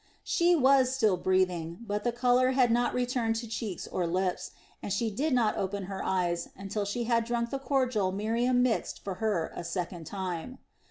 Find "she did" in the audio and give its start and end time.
4.91-5.31